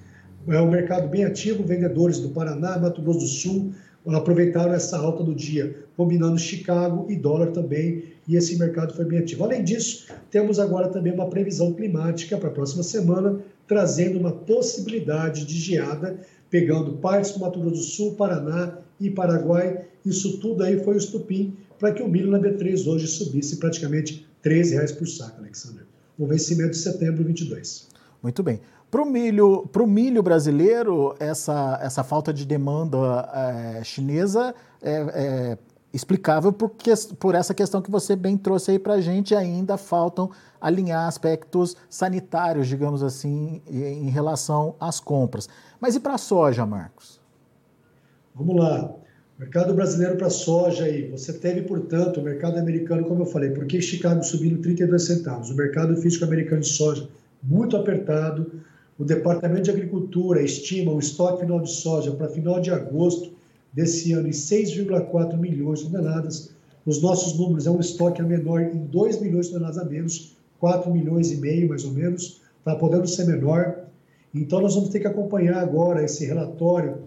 É 0.49 0.61
um 0.61 0.70
mercado 0.70 1.09
bem 1.09 1.25
ativo, 1.25 1.62
vendedores 1.62 2.19
do 2.19 2.31
Paraná, 2.31 2.79
Mato 2.79 3.03
Grosso 3.03 3.20
do 3.20 3.26
Sul 3.26 3.73
aproveitaram 4.06 4.72
essa 4.72 4.99
alta 4.99 5.22
do 5.22 5.34
dia, 5.34 5.84
combinando 5.96 6.38
Chicago 6.38 7.06
e 7.10 7.16
dólar 7.16 7.49
também, 7.49 8.04
e 8.26 8.37
esse 8.37 8.58
mercado 8.58 8.94
foi 8.94 9.04
bem 9.04 9.19
ativo. 9.19 9.44
Além 9.44 9.62
disso, 9.62 10.06
temos 10.31 10.58
agora 10.58 10.88
também 10.88 11.12
uma 11.12 11.28
previsão 11.28 11.72
climática 11.72 12.37
para 12.37 12.49
a 12.49 12.52
próxima 12.52 12.82
semana, 12.82 13.38
trazendo 13.66 14.19
uma 14.19 14.32
possibilidade 14.32 15.44
de 15.44 15.54
geada, 15.54 16.19
pegando 16.50 16.94
partes 16.94 17.32
do 17.32 17.40
Mato 17.40 17.60
Grosso 17.60 17.76
do 17.76 17.82
Sul, 17.82 18.14
Paraná 18.14 18.78
e 19.00 19.10
Paraguai. 19.10 19.84
Isso 20.04 20.38
tudo 20.38 20.62
aí 20.62 20.82
foi 20.82 20.94
o 20.94 20.99
estupim 20.99 21.56
para 21.78 21.93
que 21.93 22.02
o 22.02 22.08
milho 22.08 22.31
na 22.31 22.38
B3 22.38 22.87
hoje 22.87 23.06
subisse 23.06 23.56
praticamente 23.56 24.26
R$ 24.43 24.62
reais 24.62 24.93
por 24.93 25.06
saco, 25.08 25.40
Alexander 25.40 25.93
o 26.19 26.26
vencimento 26.26 26.70
de 26.70 26.78
setembro 26.78 27.25
22. 27.25 27.88
Muito 28.22 28.43
bem. 28.43 28.60
Para 28.93 29.00
o 29.00 29.06
milho, 29.06 29.67
milho 29.87 30.23
brasileiro, 30.23 31.16
essa, 31.19 31.81
essa 31.83 32.05
falta 32.05 32.31
de 32.31 32.45
demanda 32.45 33.26
é, 33.33 33.83
chinesa 33.83 34.55
é, 34.83 34.93
é, 34.93 35.59
explicável 35.95 36.52
porque, 36.52 36.93
por 37.19 37.35
essa 37.35 37.55
questão 37.55 37.81
que 37.81 37.90
você 37.90 38.14
bem 38.14 38.37
trouxe 38.37 38.73
aí 38.73 38.78
para 38.78 38.93
a 38.93 39.00
gente, 39.00 39.35
ainda 39.35 39.78
faltam 39.78 40.31
alinhar 40.61 41.09
aspectos 41.09 41.75
sanitários, 41.88 42.69
digamos 42.69 43.02
assim, 43.02 43.62
em 43.66 44.11
relação 44.11 44.75
às 44.78 45.00
compras. 45.00 45.49
Mas 45.81 45.97
e 45.97 46.00
para 46.00 46.16
a 46.16 46.19
soja, 46.19 46.66
Marcos? 46.66 47.19
Vamos 48.35 48.57
lá. 48.57 48.95
Mercado 49.38 49.73
brasileiro 49.73 50.19
para 50.19 50.28
soja 50.28 50.85
aí, 50.85 51.11
você 51.11 51.33
teve, 51.33 51.62
portanto, 51.62 52.21
o 52.21 52.23
mercado 52.23 52.59
americano, 52.59 53.07
como 53.07 53.23
eu 53.23 53.26
falei, 53.26 53.52
por 53.52 53.64
que 53.64 53.81
Chicago 53.81 54.23
subindo 54.23 54.61
32 54.61 55.02
centavos? 55.02 55.49
O 55.49 55.57
mercado 55.57 55.97
físico 55.97 56.26
americano 56.26 56.61
de 56.61 56.69
soja 56.69 57.09
muito 57.43 57.75
apertado. 57.75 58.52
O 59.02 59.04
Departamento 59.04 59.62
de 59.62 59.71
Agricultura 59.73 60.40
estima 60.40 60.92
o 60.92 61.00
estoque 61.00 61.40
final 61.40 61.61
de 61.61 61.73
soja 61.73 62.12
para 62.12 62.28
final 62.28 62.61
de 62.61 62.71
agosto 62.71 63.32
desse 63.73 64.12
ano 64.12 64.28
em 64.28 64.30
6,4 64.30 65.37
milhões 65.37 65.80
de 65.80 65.87
toneladas. 65.87 66.50
Os 66.87 67.02
nossos 67.02 67.37
números 67.37 67.66
é 67.66 67.71
um 67.73 67.80
estoque 67.80 68.23
a 68.23 68.25
menor 68.25 68.61
em 68.61 68.87
2 68.87 69.21
milhões 69.21 69.47
de 69.47 69.54
toneladas 69.54 69.78
a 69.78 69.85
menos, 69.85 70.37
4 70.61 70.88
milhões 70.92 71.32
e 71.32 71.37
meio 71.38 71.68
mais 71.68 71.85
ou 71.85 71.90
menos, 71.90 72.40
está 72.61 72.76
podendo 72.76 73.09
ser 73.09 73.26
menor. 73.26 73.87
Então 74.32 74.61
nós 74.61 74.76
vamos 74.76 74.90
ter 74.90 75.00
que 75.00 75.09
acompanhar 75.09 75.56
agora 75.56 76.04
esse 76.04 76.25
relatório 76.25 76.99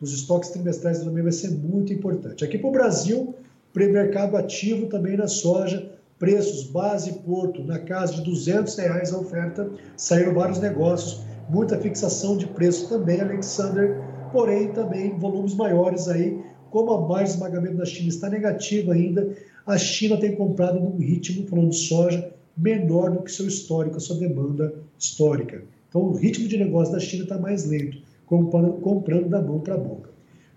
dos 0.00 0.12
estoques 0.12 0.50
trimestrais 0.50 0.98
também 0.98 1.22
vai 1.22 1.30
ser 1.30 1.52
muito 1.52 1.92
importante. 1.92 2.44
Aqui 2.44 2.58
para 2.58 2.68
o 2.70 2.72
Brasil, 2.72 3.36
mercado 3.72 4.36
ativo 4.36 4.86
também 4.86 5.16
na 5.16 5.28
soja, 5.28 5.92
preços 6.18 6.64
base 6.64 7.12
porto 7.20 7.62
na 7.62 7.78
casa 7.78 8.14
de 8.14 8.22
200 8.22 8.74
reais 8.74 9.14
a 9.14 9.18
oferta, 9.18 9.70
saíram 9.96 10.34
vários 10.34 10.58
negócios, 10.58 11.24
muita 11.48 11.78
fixação 11.78 12.36
de 12.36 12.46
preço 12.46 12.88
também, 12.88 13.20
Alexander, 13.20 14.00
porém 14.32 14.68
também 14.72 15.18
volumes 15.18 15.54
maiores 15.54 16.08
aí, 16.08 16.40
como 16.70 16.92
a 16.92 17.00
margem 17.00 17.26
de 17.26 17.32
esmagamento 17.32 17.76
da 17.76 17.84
China 17.84 18.08
está 18.08 18.28
negativa 18.28 18.92
ainda, 18.92 19.34
a 19.66 19.78
China 19.78 20.16
tem 20.16 20.34
comprado 20.34 20.78
num 20.78 20.98
ritmo, 20.98 21.46
falando 21.46 21.70
de 21.70 21.76
soja, 21.76 22.32
menor 22.56 23.10
do 23.10 23.22
que 23.22 23.32
seu 23.32 23.46
histórico, 23.46 23.96
a 23.96 24.00
sua 24.00 24.16
demanda 24.16 24.74
histórica. 24.98 25.62
Então 25.88 26.02
o 26.02 26.12
ritmo 26.14 26.48
de 26.48 26.56
negócio 26.56 26.92
da 26.92 27.00
China 27.00 27.22
está 27.22 27.38
mais 27.38 27.64
lento 27.66 27.98
comprando, 28.26 28.72
comprando 28.80 29.28
da 29.28 29.40
mão 29.40 29.60
para 29.60 29.74
a 29.74 29.78
boca. 29.78 30.10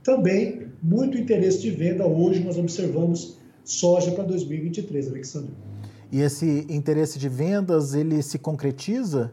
Também, 0.03 0.67
muito 0.81 1.17
interesse 1.17 1.61
de 1.61 1.71
venda. 1.71 2.05
Hoje 2.05 2.43
nós 2.43 2.57
observamos 2.57 3.37
soja 3.63 4.11
para 4.11 4.23
2023, 4.23 5.09
Alexandre. 5.09 5.51
E 6.11 6.21
esse 6.21 6.65
interesse 6.69 7.19
de 7.19 7.29
vendas, 7.29 7.93
ele 7.93 8.21
se 8.23 8.39
concretiza? 8.39 9.31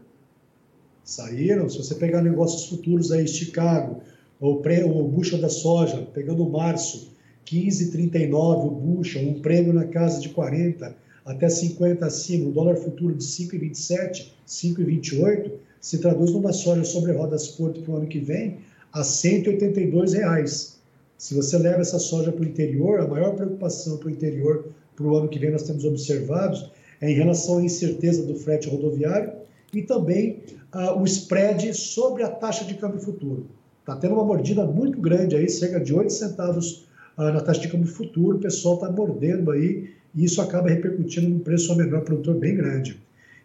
Saíram. 1.07 1.69
Se 1.69 1.77
você 1.77 1.95
pegar 1.95 2.21
negócios 2.21 2.65
futuros 2.65 3.13
aí, 3.13 3.25
Chicago, 3.25 4.01
o, 4.41 4.57
pré, 4.57 4.83
o 4.83 5.03
bucha 5.03 5.37
da 5.37 5.47
soja, 5.47 6.05
pegando 6.13 6.47
março, 6.49 7.13
15,39 7.45 8.67
o 8.67 8.69
bushel, 8.69 9.25
um 9.25 9.39
prêmio 9.39 9.71
na 9.71 9.85
casa 9.85 10.19
de 10.19 10.27
40 10.27 10.93
até 11.25 11.47
50 11.47 12.05
acima, 12.05 12.49
o 12.49 12.51
dólar 12.51 12.75
futuro 12.75 13.15
de 13.15 13.23
5,27, 13.23 14.33
5,28, 14.45 15.51
se 15.79 15.97
traduz 15.99 16.31
numa 16.31 16.51
soja 16.51 16.83
sobre 16.83 17.13
rodas 17.13 17.47
Porto 17.47 17.81
para 17.81 17.93
o 17.93 17.97
ano 17.97 18.07
que 18.07 18.19
vem 18.19 18.57
a 18.91 19.01
182 19.01 20.11
reais. 20.11 20.77
Se 21.17 21.33
você 21.33 21.57
leva 21.57 21.79
essa 21.79 21.99
soja 21.99 22.33
para 22.33 22.43
o 22.43 22.47
interior, 22.47 22.99
a 22.99 23.07
maior 23.07 23.33
preocupação 23.33 23.95
para 23.95 24.09
o 24.09 24.11
interior 24.11 24.67
para 24.93 25.05
o 25.05 25.15
ano 25.15 25.29
que 25.29 25.39
vem 25.39 25.51
nós 25.51 25.63
temos 25.63 25.85
observados 25.85 26.69
é 26.99 27.09
em 27.09 27.15
relação 27.15 27.59
à 27.59 27.63
incerteza 27.63 28.23
do 28.23 28.35
frete 28.35 28.67
rodoviário 28.67 29.46
e 29.73 29.81
também 29.81 30.43
uh, 30.73 30.99
o 30.99 31.05
spread 31.05 31.73
sobre 31.73 32.23
a 32.23 32.29
taxa 32.29 32.65
de 32.65 32.75
câmbio 32.75 32.99
futuro. 32.99 33.47
Está 33.79 33.95
tendo 33.95 34.15
uma 34.15 34.23
mordida 34.23 34.65
muito 34.65 34.99
grande 34.99 35.35
aí, 35.35 35.49
cerca 35.49 35.79
de 35.79 35.93
8 35.93 36.11
centavos 36.11 36.87
uh, 37.17 37.23
na 37.23 37.41
taxa 37.41 37.61
de 37.61 37.67
câmbio 37.67 37.87
futuro, 37.87 38.37
o 38.37 38.39
pessoal 38.39 38.75
está 38.75 38.91
mordendo 38.91 39.51
aí 39.51 39.89
e 40.15 40.25
isso 40.25 40.41
acaba 40.41 40.69
repercutindo 40.69 41.29
no 41.29 41.39
preço 41.39 41.71
ao 41.71 41.77
menor 41.77 42.01
produtor 42.01 42.35
bem 42.35 42.55
grande. 42.55 43.01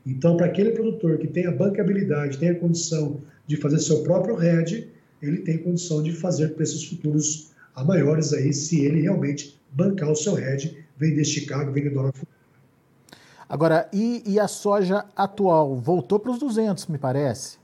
Então, 0.06 0.36
para 0.36 0.46
aquele 0.46 0.72
produtor 0.72 1.18
que 1.18 1.28
tem 1.28 1.46
a 1.46 1.52
bancabilidade, 1.52 2.38
tem 2.38 2.50
a 2.50 2.54
condição 2.58 3.20
de 3.46 3.56
fazer 3.56 3.78
seu 3.78 4.02
próprio 4.02 4.42
hedge, 4.42 4.88
ele 5.20 5.38
tem 5.38 5.58
condição 5.58 6.02
de 6.02 6.12
fazer 6.12 6.54
preços 6.54 6.84
futuros 6.84 7.52
a 7.74 7.84
maiores 7.84 8.32
aí, 8.32 8.52
se 8.52 8.84
ele 8.84 9.02
realmente 9.02 9.58
bancar 9.72 10.10
o 10.10 10.16
seu 10.16 10.38
hedge, 10.38 10.76
vender 10.98 11.24
Chicago, 11.24 11.72
vender 11.72 11.90
dólar 11.90 12.12
futuro. 12.12 12.41
Agora, 13.52 13.86
e, 13.92 14.22
e 14.26 14.40
a 14.40 14.48
soja 14.48 15.04
atual? 15.14 15.76
Voltou 15.76 16.18
para 16.18 16.32
os 16.32 16.38
200, 16.38 16.86
me 16.86 16.96
parece? 16.96 17.58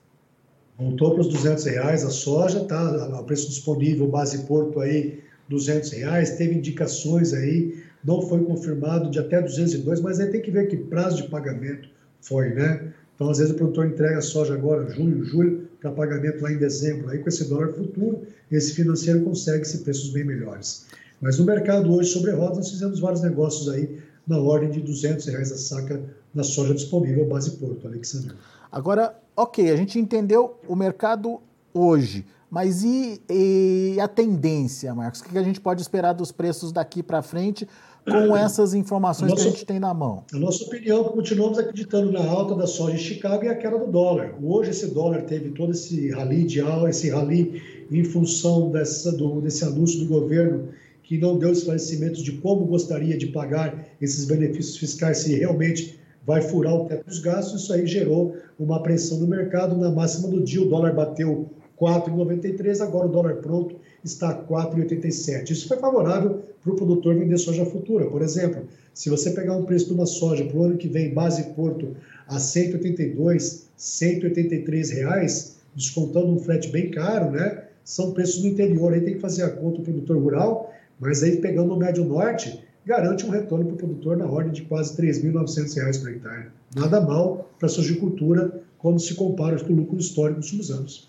Voltou 0.78 1.12
para 1.12 1.22
os 1.22 1.28
200 1.28 1.64
reais 1.64 2.04
a 2.04 2.10
soja, 2.10 2.62
tá? 2.64 3.18
O 3.18 3.24
preço 3.24 3.48
disponível, 3.48 4.06
base 4.06 4.40
porto 4.40 4.80
aí, 4.80 5.22
200 5.48 5.90
reais. 5.92 6.36
Teve 6.36 6.56
indicações 6.56 7.32
aí, 7.32 7.82
não 8.04 8.20
foi 8.20 8.44
confirmado 8.44 9.10
de 9.10 9.18
até 9.18 9.40
202, 9.40 10.02
mas 10.02 10.20
aí 10.20 10.26
tem 10.30 10.42
que 10.42 10.50
ver 10.50 10.68
que 10.68 10.76
prazo 10.76 11.22
de 11.22 11.30
pagamento 11.30 11.88
foi, 12.20 12.50
né? 12.50 12.92
Então, 13.14 13.30
às 13.30 13.38
vezes, 13.38 13.54
o 13.54 13.56
produtor 13.56 13.86
entrega 13.86 14.18
a 14.18 14.22
soja 14.22 14.52
agora, 14.52 14.90
junho, 14.90 15.24
julho, 15.24 15.70
para 15.80 15.90
pagamento 15.90 16.42
lá 16.42 16.52
em 16.52 16.58
dezembro. 16.58 17.08
Aí, 17.08 17.18
com 17.20 17.30
esse 17.30 17.48
dólar 17.48 17.72
futuro, 17.72 18.26
esse 18.52 18.74
financeiro 18.74 19.22
consegue 19.22 19.64
se 19.64 19.78
preços 19.78 20.10
bem 20.10 20.22
melhores. 20.22 20.84
Mas 21.18 21.38
no 21.38 21.46
mercado 21.46 21.90
hoje, 21.90 22.10
sobre 22.10 22.32
rodas, 22.32 22.58
nós 22.58 22.70
fizemos 22.70 23.00
vários 23.00 23.22
negócios 23.22 23.70
aí 23.70 24.06
na 24.28 24.38
ordem 24.38 24.70
de 24.70 24.80
200 24.80 25.26
reais 25.26 25.50
a 25.50 25.56
saca 25.56 26.02
na 26.34 26.44
soja 26.44 26.74
disponível 26.74 27.26
base 27.26 27.52
Porto, 27.52 27.86
Alexandre. 27.86 28.36
Agora, 28.70 29.18
ok, 29.34 29.70
a 29.70 29.76
gente 29.76 29.98
entendeu 29.98 30.58
o 30.68 30.76
mercado 30.76 31.40
hoje, 31.72 32.26
mas 32.50 32.84
e, 32.84 33.20
e 33.30 33.98
a 34.00 34.06
tendência, 34.06 34.94
Marcos? 34.94 35.20
O 35.20 35.24
que 35.24 35.38
a 35.38 35.42
gente 35.42 35.60
pode 35.60 35.80
esperar 35.80 36.12
dos 36.12 36.30
preços 36.30 36.70
daqui 36.70 37.02
para 37.02 37.22
frente 37.22 37.66
com 38.04 38.36
essas 38.36 38.74
informações 38.74 39.30
nossa, 39.30 39.42
que 39.42 39.48
a 39.48 39.52
gente 39.52 39.64
tem 39.64 39.78
na 39.78 39.92
mão? 39.94 40.24
A 40.32 40.38
nossa 40.38 40.64
opinião, 40.64 41.04
continuamos 41.04 41.58
acreditando 41.58 42.12
na 42.12 42.24
alta 42.24 42.54
da 42.54 42.66
soja 42.66 42.94
em 42.94 42.98
Chicago 42.98 43.44
e 43.44 43.48
a 43.48 43.54
queda 43.54 43.78
do 43.78 43.90
dólar. 43.90 44.34
Hoje 44.42 44.70
esse 44.70 44.86
dólar 44.88 45.22
teve 45.22 45.50
todo 45.50 45.72
esse 45.72 46.10
rally 46.10 46.44
de 46.44 46.60
alta, 46.60 46.90
esse 46.90 47.10
rally 47.10 47.62
em 47.90 48.04
função 48.04 48.70
dessa, 48.70 49.12
do, 49.12 49.40
desse 49.40 49.64
anúncio 49.64 50.00
do 50.00 50.06
governo 50.06 50.68
que 51.08 51.16
não 51.16 51.38
deu 51.38 51.50
esclarecimentos 51.50 52.22
de 52.22 52.32
como 52.32 52.66
gostaria 52.66 53.16
de 53.16 53.28
pagar 53.28 53.88
esses 53.98 54.26
benefícios 54.26 54.76
fiscais, 54.76 55.16
se 55.16 55.34
realmente 55.34 55.98
vai 56.26 56.42
furar 56.42 56.74
o 56.74 56.84
teto 56.84 57.06
dos 57.06 57.18
gastos, 57.18 57.62
isso 57.62 57.72
aí 57.72 57.86
gerou 57.86 58.36
uma 58.60 58.82
pressão 58.82 59.18
no 59.18 59.26
mercado. 59.26 59.74
Na 59.74 59.90
máxima 59.90 60.28
do 60.28 60.42
dia, 60.42 60.60
o 60.60 60.68
dólar 60.68 60.94
bateu 60.94 61.48
4,93, 61.80 62.82
agora 62.82 63.06
o 63.06 63.10
dólar 63.10 63.36
pronto 63.36 63.76
está 64.04 64.28
a 64.28 64.44
4,87. 64.44 65.50
Isso 65.50 65.66
foi 65.66 65.78
favorável 65.78 66.42
para 66.62 66.72
o 66.74 66.76
produtor 66.76 67.14
vender 67.14 67.38
soja 67.38 67.64
futura. 67.64 68.04
Por 68.04 68.20
exemplo, 68.20 68.64
se 68.92 69.08
você 69.08 69.30
pegar 69.30 69.56
um 69.56 69.64
preço 69.64 69.86
de 69.86 69.94
uma 69.94 70.04
soja 70.04 70.44
para 70.44 70.58
o 70.58 70.64
ano 70.64 70.76
que 70.76 70.88
vem, 70.88 71.14
base 71.14 71.42
Porto, 71.54 71.96
a 72.26 72.38
182, 72.38 73.66
183 73.78 74.90
reais, 74.90 75.56
descontando 75.74 76.26
um 76.26 76.38
frete 76.38 76.68
bem 76.68 76.90
caro, 76.90 77.30
né? 77.30 77.64
São 77.82 78.12
preços 78.12 78.42
no 78.42 78.50
interior, 78.50 78.92
aí 78.92 79.00
tem 79.00 79.14
que 79.14 79.20
fazer 79.20 79.44
a 79.44 79.48
conta 79.48 79.80
o 79.80 79.82
produtor 79.82 80.18
rural 80.18 80.74
mas 80.98 81.22
aí, 81.22 81.36
pegando 81.36 81.74
o 81.74 81.76
médio 81.76 82.04
norte, 82.04 82.62
garante 82.84 83.26
um 83.26 83.30
retorno 83.30 83.66
para 83.66 83.74
o 83.74 83.76
produtor 83.76 84.16
na 84.16 84.26
ordem 84.26 84.52
de 84.52 84.62
quase 84.62 85.00
R$ 85.00 85.08
3.900 85.12 86.00
por 86.00 86.10
hectare. 86.10 86.46
Nada 86.74 87.00
mal 87.00 87.50
para 87.58 87.66
a 87.66 87.70
sojicultura 87.70 88.62
quando 88.78 89.00
se 89.00 89.14
compara 89.14 89.62
com 89.62 89.72
o 89.72 89.76
lucro 89.76 89.98
histórico 89.98 90.40
dos 90.40 90.52
últimos 90.52 90.70
anos. 90.70 91.08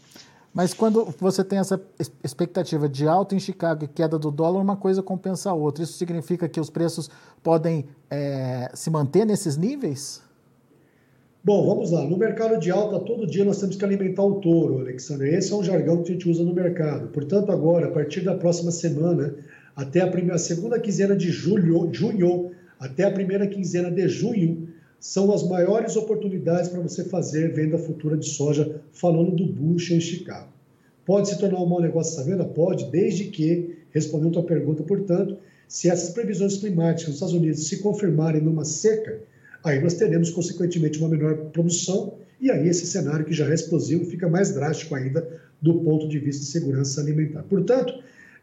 Mas 0.54 0.74
quando 0.74 1.06
você 1.20 1.44
tem 1.44 1.60
essa 1.60 1.80
expectativa 2.24 2.90
de 2.90 3.08
alta 3.08 3.36
em 3.36 3.40
Chicago 3.40 3.86
e 3.86 3.88
queda 3.88 4.18
do 4.18 4.32
dólar, 4.32 4.60
uma 4.60 4.76
coisa 4.76 5.02
compensa 5.04 5.52
a 5.52 5.54
outra. 5.54 5.84
Isso 5.84 5.94
significa 5.94 6.50
que 6.50 6.60
os 6.60 6.70
preços 6.70 7.10
podem 7.44 7.86
é, 8.10 8.72
se 8.74 8.90
manter 8.90 9.26
nesses 9.26 9.56
níveis? 9.56 10.22
Bom, 11.44 11.66
vamos 11.68 11.92
lá. 11.92 12.04
No 12.04 12.18
mercado 12.18 12.60
de 12.60 12.72
alta, 12.72 13.00
todo 13.00 13.26
dia 13.26 13.46
nós 13.46 13.60
temos 13.60 13.76
que 13.76 13.86
alimentar 13.86 14.24
o 14.24 14.36
touro, 14.42 14.80
Alexandre. 14.80 15.30
Esse 15.30 15.54
é 15.54 15.56
um 15.56 15.64
jargão 15.64 16.04
que 16.04 16.10
a 16.10 16.14
gente 16.14 16.28
usa 16.28 16.44
no 16.44 16.54
mercado. 16.54 17.08
Portanto, 17.10 17.52
agora, 17.52 17.88
a 17.88 17.92
partir 17.92 18.22
da 18.22 18.36
próxima 18.36 18.72
semana, 18.72 19.36
até 19.80 20.02
a, 20.02 20.08
primeira, 20.08 20.38
segunda 20.38 20.78
quinzena 20.78 21.16
de 21.16 21.32
julho, 21.32 21.90
junho 21.94 22.52
até 22.78 23.06
a 23.06 23.12
primeira 23.12 23.48
quinzena 23.48 23.90
de 23.90 24.10
junho 24.10 24.68
são 25.00 25.32
as 25.32 25.42
maiores 25.48 25.96
oportunidades 25.96 26.70
para 26.70 26.82
você 26.82 27.06
fazer 27.06 27.54
venda 27.54 27.78
futura 27.78 28.18
de 28.18 28.28
soja, 28.28 28.82
falando 28.92 29.32
do 29.32 29.46
bucho 29.46 29.94
em 29.94 30.02
Chicago. 30.02 30.50
Pode 31.06 31.30
se 31.30 31.40
tornar 31.40 31.62
um 31.62 31.66
mau 31.66 31.82
negócio 31.82 32.12
essa 32.12 32.30
venda? 32.30 32.44
Pode, 32.44 32.92
desde 32.92 33.26
que, 33.26 33.78
respondendo 33.92 34.32
a 34.32 34.34
tua 34.34 34.44
pergunta, 34.44 34.84
portanto, 34.84 35.38
se 35.66 35.90
essas 35.90 36.10
previsões 36.10 36.58
climáticas 36.58 37.08
nos 37.08 37.16
Estados 37.16 37.36
Unidos 37.36 37.66
se 37.70 37.78
confirmarem 37.78 38.42
numa 38.42 38.66
seca, 38.66 39.22
aí 39.64 39.82
nós 39.82 39.94
teremos, 39.94 40.30
consequentemente, 40.30 41.00
uma 41.00 41.08
menor 41.08 41.38
produção, 41.54 42.16
e 42.42 42.52
aí 42.52 42.68
esse 42.68 42.86
cenário 42.86 43.26
que 43.26 43.34
já 43.34 43.50
é 43.50 43.54
explosivo 43.54 44.04
fica 44.04 44.28
mais 44.28 44.54
drástico 44.54 44.94
ainda 44.94 45.26
do 45.62 45.76
ponto 45.76 46.06
de 46.10 46.20
vista 46.20 46.44
de 46.44 46.52
segurança 46.52 47.00
alimentar. 47.00 47.44
Portanto, 47.44 47.94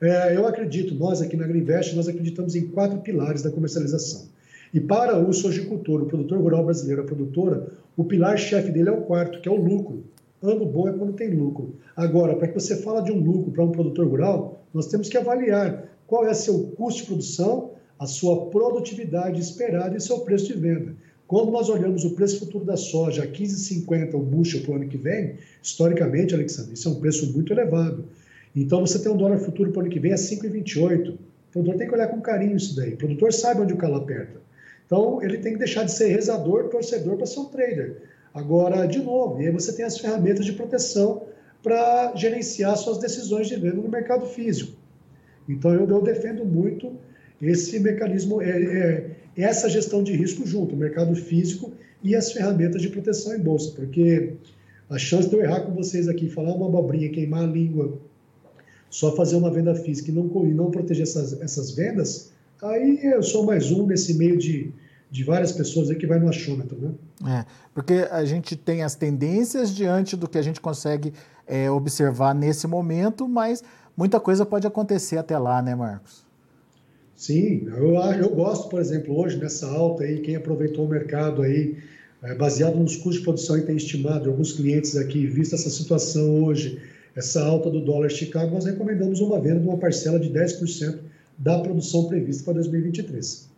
é, 0.00 0.36
eu 0.36 0.46
acredito, 0.46 0.94
nós 0.94 1.22
aqui 1.22 1.36
na 1.36 1.44
Agriinvest, 1.44 1.94
nós 1.94 2.08
acreditamos 2.08 2.54
em 2.54 2.68
quatro 2.68 2.98
pilares 2.98 3.42
da 3.42 3.50
comercialização. 3.50 4.26
E 4.72 4.80
para 4.80 5.18
o 5.18 5.32
sojicultor, 5.32 6.02
o 6.02 6.06
produtor 6.06 6.38
rural 6.38 6.64
brasileiro, 6.64 7.02
a 7.02 7.04
produtora, 7.04 7.68
o 7.96 8.04
pilar-chefe 8.04 8.70
dele 8.70 8.90
é 8.90 8.92
o 8.92 9.02
quarto, 9.02 9.40
que 9.40 9.48
é 9.48 9.52
o 9.52 9.56
lucro. 9.56 10.04
Ano 10.42 10.66
bom 10.66 10.88
é 10.88 10.92
quando 10.92 11.14
tem 11.14 11.30
lucro. 11.30 11.76
Agora, 11.96 12.36
para 12.36 12.48
que 12.48 12.54
você 12.54 12.76
fala 12.76 13.00
de 13.00 13.10
um 13.10 13.18
lucro 13.18 13.50
para 13.50 13.64
um 13.64 13.72
produtor 13.72 14.06
rural, 14.06 14.62
nós 14.74 14.86
temos 14.88 15.08
que 15.08 15.16
avaliar 15.16 15.88
qual 16.06 16.26
é 16.26 16.34
seu 16.34 16.64
custo 16.76 17.00
de 17.00 17.06
produção, 17.06 17.70
a 17.98 18.06
sua 18.06 18.46
produtividade 18.46 19.40
esperada 19.40 19.96
e 19.96 20.00
seu 20.00 20.18
preço 20.20 20.46
de 20.46 20.54
venda. 20.54 20.94
Quando 21.26 21.50
nós 21.50 21.68
olhamos 21.68 22.04
o 22.04 22.10
preço 22.10 22.38
futuro 22.38 22.64
da 22.64 22.76
soja 22.76 23.24
a 23.24 23.26
15,50 23.26 24.14
o 24.14 24.18
bushel 24.18 24.60
para 24.60 24.72
o 24.72 24.74
ano 24.76 24.88
que 24.88 24.96
vem, 24.96 25.34
historicamente, 25.62 26.34
Alexandre, 26.34 26.74
isso 26.74 26.88
é 26.88 26.92
um 26.92 27.00
preço 27.00 27.32
muito 27.32 27.52
elevado. 27.52 28.04
Então 28.56 28.80
você 28.80 28.98
tem 28.98 29.12
um 29.12 29.16
dólar 29.16 29.38
futuro 29.38 29.70
para 29.70 29.80
o 29.80 29.82
ano 29.82 29.90
que 29.90 30.00
vem 30.00 30.12
a 30.12 30.16
5,28. 30.16 31.10
O 31.12 31.18
produtor 31.52 31.76
tem 31.76 31.86
que 31.86 31.94
olhar 31.94 32.08
com 32.08 32.20
carinho 32.22 32.56
isso 32.56 32.74
daí. 32.74 32.94
O 32.94 32.96
produtor 32.96 33.32
sabe 33.32 33.60
onde 33.60 33.74
o 33.74 33.76
calo 33.76 33.96
aperta. 33.96 34.40
Então 34.86 35.22
ele 35.22 35.38
tem 35.38 35.52
que 35.52 35.58
deixar 35.58 35.84
de 35.84 35.92
ser 35.92 36.08
rezador, 36.08 36.68
torcedor 36.68 37.16
para 37.16 37.26
ser 37.26 37.40
um 37.40 37.44
trader. 37.44 38.02
Agora, 38.32 38.86
de 38.86 38.98
novo, 38.98 39.42
e 39.42 39.46
aí 39.46 39.52
você 39.52 39.72
tem 39.72 39.84
as 39.84 39.98
ferramentas 39.98 40.44
de 40.44 40.52
proteção 40.52 41.24
para 41.62 42.14
gerenciar 42.16 42.76
suas 42.76 42.98
decisões 42.98 43.48
de 43.48 43.56
venda 43.56 43.76
no 43.76 43.88
mercado 43.88 44.24
físico. 44.26 44.72
Então 45.48 45.74
eu, 45.74 45.88
eu 45.88 46.02
defendo 46.02 46.44
muito 46.44 46.92
esse 47.40 47.78
mecanismo, 47.78 48.40
é, 48.40 48.48
é, 48.48 49.10
essa 49.36 49.68
gestão 49.68 50.02
de 50.02 50.12
risco 50.12 50.46
junto, 50.46 50.74
o 50.74 50.78
mercado 50.78 51.14
físico 51.14 51.72
e 52.02 52.14
as 52.14 52.32
ferramentas 52.32 52.80
de 52.80 52.88
proteção 52.88 53.34
em 53.34 53.40
bolsa, 53.40 53.72
porque 53.74 54.34
a 54.88 54.98
chance 54.98 55.28
de 55.28 55.34
eu 55.34 55.42
errar 55.42 55.60
com 55.60 55.72
vocês 55.72 56.08
aqui, 56.08 56.28
falar 56.28 56.54
uma 56.54 56.66
abobrinha, 56.66 57.10
queimar 57.10 57.42
a 57.42 57.46
língua 57.46 57.98
só 58.90 59.14
fazer 59.14 59.36
uma 59.36 59.50
venda 59.50 59.74
física 59.74 60.10
e 60.10 60.14
não, 60.14 60.26
e 60.44 60.54
não 60.54 60.70
proteger 60.70 61.02
essas, 61.02 61.40
essas 61.40 61.72
vendas, 61.72 62.30
aí 62.62 63.00
eu 63.02 63.22
sou 63.22 63.44
mais 63.44 63.70
um 63.70 63.86
nesse 63.86 64.14
meio 64.14 64.36
de, 64.38 64.72
de 65.10 65.24
várias 65.24 65.52
pessoas 65.52 65.90
aí 65.90 65.96
que 65.96 66.06
vai 66.06 66.18
no 66.18 66.28
achômetro, 66.28 66.78
né? 66.78 67.40
É, 67.40 67.44
porque 67.74 68.06
a 68.10 68.24
gente 68.24 68.56
tem 68.56 68.82
as 68.82 68.94
tendências 68.94 69.74
diante 69.74 70.16
do 70.16 70.28
que 70.28 70.38
a 70.38 70.42
gente 70.42 70.60
consegue 70.60 71.12
é, 71.46 71.70
observar 71.70 72.34
nesse 72.34 72.66
momento, 72.66 73.28
mas 73.28 73.62
muita 73.96 74.20
coisa 74.20 74.44
pode 74.44 74.66
acontecer 74.66 75.16
até 75.18 75.38
lá, 75.38 75.62
né, 75.62 75.74
Marcos? 75.74 76.24
Sim, 77.14 77.66
eu, 77.68 77.94
eu 77.94 78.28
gosto, 78.34 78.68
por 78.68 78.78
exemplo, 78.78 79.18
hoje 79.18 79.38
nessa 79.38 79.66
alta 79.66 80.04
aí, 80.04 80.20
quem 80.20 80.36
aproveitou 80.36 80.84
o 80.84 80.88
mercado 80.88 81.40
aí, 81.40 81.78
é, 82.22 82.34
baseado 82.34 82.76
nos 82.76 82.96
custos 82.96 83.16
de 83.16 83.22
produção 83.22 83.56
e 83.56 83.62
tem 83.62 83.76
estimado, 83.76 84.28
alguns 84.28 84.52
clientes 84.52 84.96
aqui, 84.96 85.26
vista 85.26 85.54
essa 85.54 85.70
situação 85.70 86.44
hoje, 86.44 86.78
essa 87.16 87.42
alta 87.42 87.70
do 87.70 87.80
dólar 87.80 88.10
Chicago, 88.10 88.52
nós 88.52 88.66
recomendamos 88.66 89.20
uma 89.20 89.40
venda 89.40 89.60
de 89.60 89.66
uma 89.66 89.78
parcela 89.78 90.20
de 90.20 90.28
10% 90.30 90.98
da 91.38 91.58
produção 91.58 92.04
prevista 92.04 92.44
para 92.44 92.54
2023. 92.54 93.48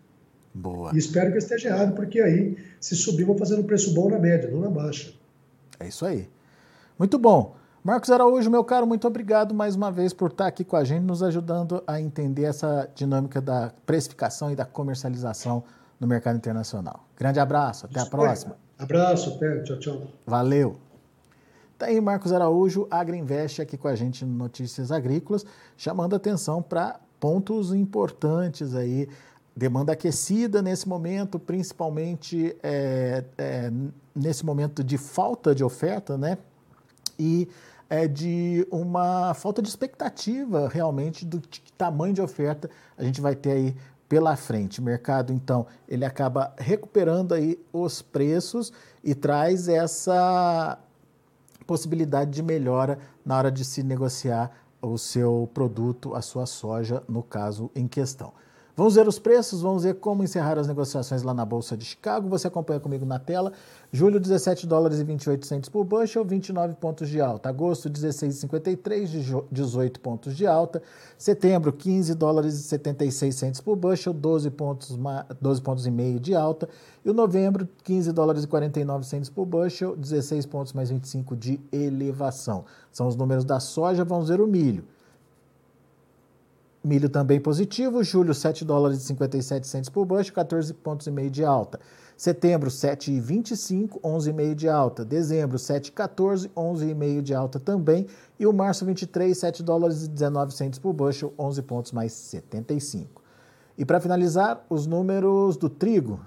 Boa. 0.54 0.92
E 0.94 0.98
espero 0.98 1.32
que 1.32 1.38
esteja 1.38 1.68
errado, 1.68 1.94
porque 1.94 2.20
aí, 2.20 2.56
se 2.80 2.94
subir, 2.96 3.24
vou 3.24 3.36
fazendo 3.36 3.60
um 3.60 3.64
preço 3.64 3.92
bom 3.92 4.08
na 4.08 4.18
média, 4.18 4.48
não 4.50 4.60
na 4.60 4.70
baixa. 4.70 5.12
É 5.78 5.88
isso 5.88 6.06
aí. 6.06 6.28
Muito 6.98 7.18
bom. 7.18 7.56
Marcos 7.82 8.10
Araújo, 8.10 8.50
meu 8.50 8.64
caro, 8.64 8.86
muito 8.86 9.06
obrigado 9.06 9.54
mais 9.54 9.76
uma 9.76 9.90
vez 9.90 10.12
por 10.12 10.30
estar 10.30 10.46
aqui 10.46 10.64
com 10.64 10.76
a 10.76 10.84
gente, 10.84 11.02
nos 11.02 11.22
ajudando 11.22 11.82
a 11.86 12.00
entender 12.00 12.44
essa 12.44 12.88
dinâmica 12.94 13.40
da 13.40 13.72
precificação 13.86 14.52
e 14.52 14.56
da 14.56 14.64
comercialização 14.64 15.62
no 15.98 16.06
mercado 16.06 16.36
internacional. 16.36 17.04
Grande 17.16 17.40
abraço, 17.40 17.86
até 17.86 18.00
a 18.00 18.06
próxima. 18.06 18.56
Abraço, 18.78 19.34
até, 19.34 19.62
tchau, 19.62 19.78
tchau. 19.78 20.02
Valeu. 20.26 20.87
Tá 21.78 21.86
aí 21.86 22.00
Marcos 22.00 22.32
Araújo, 22.32 22.88
Agriinvest 22.90 23.62
aqui 23.62 23.78
com 23.78 23.86
a 23.86 23.94
gente 23.94 24.24
no 24.24 24.34
Notícias 24.34 24.90
Agrícolas, 24.90 25.46
chamando 25.76 26.16
atenção 26.16 26.60
para 26.60 26.98
pontos 27.20 27.72
importantes 27.72 28.74
aí. 28.74 29.08
Demanda 29.56 29.92
aquecida 29.92 30.60
nesse 30.60 30.88
momento, 30.88 31.38
principalmente 31.38 32.56
é, 32.64 33.22
é, 33.38 33.72
nesse 34.12 34.44
momento 34.44 34.82
de 34.82 34.98
falta 34.98 35.54
de 35.54 35.62
oferta, 35.62 36.18
né? 36.18 36.36
E 37.16 37.48
é 37.88 38.08
de 38.08 38.66
uma 38.72 39.32
falta 39.34 39.62
de 39.62 39.68
expectativa 39.68 40.68
realmente 40.68 41.24
do 41.24 41.40
tamanho 41.76 42.12
de 42.12 42.20
oferta 42.20 42.68
a 42.96 43.04
gente 43.04 43.20
vai 43.20 43.36
ter 43.36 43.52
aí 43.52 43.76
pela 44.08 44.34
frente. 44.34 44.80
O 44.80 44.82
mercado, 44.82 45.32
então, 45.32 45.64
ele 45.88 46.04
acaba 46.04 46.52
recuperando 46.58 47.34
aí 47.34 47.56
os 47.72 48.02
preços 48.02 48.72
e 49.04 49.14
traz 49.14 49.68
essa 49.68 50.76
possibilidade 51.68 52.30
de 52.30 52.42
melhora 52.42 52.98
na 53.22 53.36
hora 53.36 53.52
de 53.52 53.62
se 53.62 53.82
negociar 53.82 54.50
o 54.80 54.96
seu 54.96 55.50
produto, 55.52 56.14
a 56.14 56.22
sua 56.22 56.46
soja, 56.46 57.02
no 57.06 57.22
caso 57.22 57.70
em 57.74 57.86
questão. 57.86 58.32
Vamos 58.78 58.94
ver 58.94 59.08
os 59.08 59.18
preços, 59.18 59.60
vamos 59.60 59.82
ver 59.82 59.94
como 59.94 60.22
encerrar 60.22 60.56
as 60.56 60.68
negociações 60.68 61.24
lá 61.24 61.34
na 61.34 61.44
Bolsa 61.44 61.76
de 61.76 61.84
Chicago. 61.84 62.28
Você 62.28 62.46
acompanha 62.46 62.78
comigo 62.78 63.04
na 63.04 63.18
tela. 63.18 63.52
Julho, 63.90 64.20
17 64.20 64.68
dólares 64.68 65.00
e 65.00 65.02
28 65.02 65.44
centos 65.44 65.68
por 65.68 65.82
bushel, 65.82 66.24
29 66.24 66.74
pontos 66.74 67.08
de 67.08 67.20
alta. 67.20 67.48
Agosto, 67.48 67.90
16,53, 67.90 69.44
18 69.50 69.98
pontos 69.98 70.36
de 70.36 70.46
alta. 70.46 70.80
Setembro, 71.18 71.72
15 71.72 72.14
dólares 72.14 72.54
e 72.54 72.62
76 72.62 73.34
centos 73.34 73.60
por 73.60 73.74
bushel, 73.74 74.12
12 74.12 74.48
pontos, 74.52 74.96
12 75.40 75.60
pontos 75.60 75.84
e 75.84 75.90
meio 75.90 76.20
de 76.20 76.36
alta. 76.36 76.68
E 77.04 77.10
o 77.10 77.12
novembro, 77.12 77.68
15 77.82 78.12
dólares 78.12 78.44
e 78.44 78.46
49 78.46 79.04
centos 79.04 79.28
por 79.28 79.44
bushel, 79.44 79.96
16 79.96 80.46
pontos 80.46 80.72
mais 80.72 80.88
25 80.88 81.34
de 81.34 81.58
elevação. 81.72 82.64
São 82.92 83.08
os 83.08 83.16
números 83.16 83.44
da 83.44 83.58
soja, 83.58 84.04
vamos 84.04 84.28
ver 84.28 84.40
o 84.40 84.46
milho. 84.46 84.84
Milho 86.82 87.08
também 87.08 87.40
positivo, 87.40 88.04
julho 88.04 88.32
7 88.32 88.64
dólares 88.64 88.98
e 88.98 89.02
57 89.02 89.90
por 89.90 90.04
bushel, 90.04 90.32
14 90.32 90.72
pontos 90.74 91.06
e 91.06 91.10
meio 91.10 91.30
de 91.30 91.44
alta. 91.44 91.80
Setembro 92.16 92.70
7,25, 92.70 94.00
11,5 94.00 94.54
de 94.54 94.68
alta. 94.68 95.04
Dezembro 95.04 95.56
7,14, 95.56 96.48
11,5 96.56 97.22
de 97.22 97.34
alta 97.34 97.60
também. 97.60 98.06
E 98.38 98.46
o 98.46 98.52
março 98.52 98.84
23, 98.84 99.36
7 99.36 99.62
dólares 99.62 100.04
e 100.04 100.08
19 100.08 100.52
por 100.80 100.92
bushel, 100.92 101.32
11 101.38 101.62
pontos 101.62 101.92
mais 101.92 102.12
75. 102.12 103.22
E 103.76 103.84
para 103.84 104.00
finalizar, 104.00 104.64
os 104.68 104.86
números 104.86 105.56
do 105.56 105.68
trigo. 105.68 106.20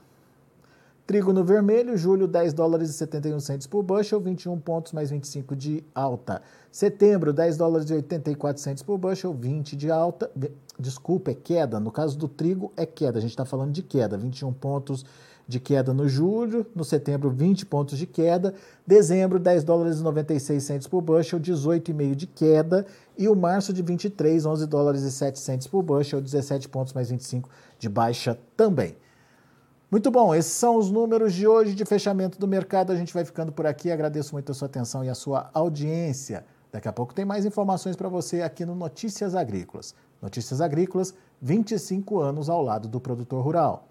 Trigo 1.11 1.33
no 1.33 1.43
vermelho, 1.43 1.97
julho 1.97 2.25
10 2.25 2.53
dólares 2.53 2.89
e 2.89 2.93
71 2.93 3.37
centos 3.41 3.67
por 3.67 3.83
bushel, 3.83 4.21
21 4.21 4.57
pontos 4.61 4.93
mais 4.93 5.09
25 5.09 5.57
de 5.57 5.83
alta. 5.93 6.41
Setembro 6.71 7.33
10 7.33 7.57
dólares 7.57 7.89
e 7.89 7.95
84 7.95 8.63
centos 8.63 8.81
por 8.81 8.97
bushel, 8.97 9.33
20 9.33 9.75
de 9.75 9.91
alta. 9.91 10.31
Desculpa, 10.79 11.31
é 11.31 11.33
queda. 11.33 11.81
No 11.81 11.91
caso 11.91 12.17
do 12.17 12.29
trigo 12.29 12.71
é 12.77 12.85
queda. 12.85 13.17
A 13.17 13.21
gente 13.21 13.31
está 13.31 13.43
falando 13.43 13.73
de 13.73 13.83
queda, 13.83 14.17
21 14.17 14.53
pontos 14.53 15.05
de 15.45 15.59
queda 15.59 15.93
no 15.93 16.07
julho, 16.07 16.65
no 16.73 16.85
setembro 16.85 17.29
20 17.29 17.65
pontos 17.65 17.97
de 17.97 18.07
queda, 18.07 18.53
dezembro 18.87 19.37
10 19.37 19.65
dólares 19.65 19.99
e 19.99 20.03
96 20.03 20.63
centos 20.63 20.87
por 20.87 21.01
bushel, 21.01 21.41
18,5 21.41 22.15
de 22.15 22.25
queda 22.25 22.85
e 23.17 23.27
o 23.27 23.35
março 23.35 23.73
de 23.73 23.81
23, 23.81 24.45
11 24.45 24.65
dólares 24.65 25.01
e 25.01 25.11
7 25.11 25.37
centos 25.37 25.67
por 25.67 25.83
bushel, 25.83 26.21
17 26.21 26.69
pontos 26.69 26.93
mais 26.93 27.09
25 27.09 27.49
de 27.77 27.89
baixa 27.89 28.39
também. 28.55 28.95
Muito 29.91 30.09
bom, 30.09 30.33
esses 30.33 30.53
são 30.53 30.77
os 30.77 30.89
números 30.89 31.33
de 31.33 31.45
hoje 31.45 31.75
de 31.75 31.83
fechamento 31.83 32.39
do 32.39 32.47
mercado. 32.47 32.93
A 32.93 32.95
gente 32.95 33.13
vai 33.13 33.25
ficando 33.25 33.51
por 33.51 33.65
aqui. 33.65 33.91
Agradeço 33.91 34.33
muito 34.33 34.49
a 34.49 34.55
sua 34.55 34.67
atenção 34.67 35.03
e 35.03 35.09
a 35.09 35.13
sua 35.13 35.49
audiência. 35.53 36.45
Daqui 36.71 36.87
a 36.87 36.93
pouco 36.93 37.13
tem 37.13 37.25
mais 37.25 37.43
informações 37.43 37.97
para 37.97 38.07
você 38.07 38.41
aqui 38.41 38.65
no 38.65 38.73
Notícias 38.73 39.35
Agrícolas. 39.35 39.93
Notícias 40.21 40.61
Agrícolas, 40.61 41.13
25 41.41 42.21
anos 42.21 42.49
ao 42.49 42.63
lado 42.63 42.87
do 42.87 43.01
produtor 43.01 43.43
rural. 43.43 43.90